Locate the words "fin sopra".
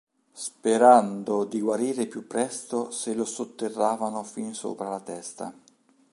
4.23-4.89